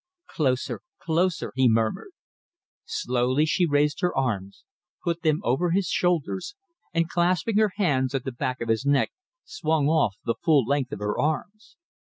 "Closer! 0.25 0.81
Closer!" 0.97 1.51
he 1.55 1.69
murmured. 1.69 2.09
Slowly 2.85 3.45
she 3.45 3.67
raised 3.67 4.01
her 4.01 4.17
arms, 4.17 4.63
put 5.03 5.21
them 5.21 5.41
over 5.43 5.69
his 5.69 5.89
shoulders, 5.89 6.55
and 6.91 7.07
clasping 7.07 7.57
her 7.57 7.73
hands 7.75 8.15
at 8.15 8.23
the 8.23 8.31
back 8.31 8.61
of 8.61 8.69
his 8.69 8.83
neck, 8.83 9.11
swung 9.43 9.89
off 9.89 10.15
the 10.25 10.33
full 10.43 10.65
length 10.65 10.91
of 10.91 10.97
her 10.97 11.19
arms. 11.19 11.77